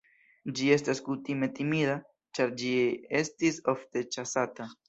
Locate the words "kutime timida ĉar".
1.09-2.57